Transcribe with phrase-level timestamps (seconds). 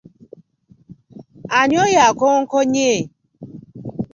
[1.57, 2.91] Ani oyo akonkonye?